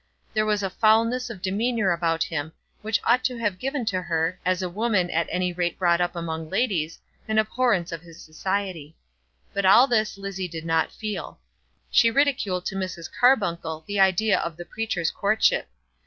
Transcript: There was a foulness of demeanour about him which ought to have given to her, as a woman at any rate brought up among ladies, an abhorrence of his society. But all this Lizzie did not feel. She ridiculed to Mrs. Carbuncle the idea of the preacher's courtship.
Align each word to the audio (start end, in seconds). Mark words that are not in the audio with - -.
There 0.33 0.47
was 0.47 0.63
a 0.63 0.69
foulness 0.71 1.29
of 1.29 1.43
demeanour 1.43 1.91
about 1.91 2.23
him 2.23 2.53
which 2.81 2.99
ought 3.03 3.23
to 3.25 3.37
have 3.37 3.59
given 3.59 3.85
to 3.85 4.01
her, 4.01 4.39
as 4.43 4.63
a 4.63 4.67
woman 4.67 5.11
at 5.11 5.27
any 5.29 5.53
rate 5.53 5.77
brought 5.77 6.01
up 6.01 6.15
among 6.15 6.49
ladies, 6.49 6.97
an 7.27 7.37
abhorrence 7.37 7.91
of 7.91 8.01
his 8.01 8.19
society. 8.19 8.97
But 9.53 9.63
all 9.63 9.85
this 9.85 10.17
Lizzie 10.17 10.47
did 10.47 10.65
not 10.65 10.91
feel. 10.91 11.39
She 11.91 12.09
ridiculed 12.09 12.65
to 12.65 12.75
Mrs. 12.75 13.11
Carbuncle 13.13 13.83
the 13.85 13.99
idea 13.99 14.39
of 14.39 14.57
the 14.57 14.65
preacher's 14.65 15.11
courtship. 15.11 15.67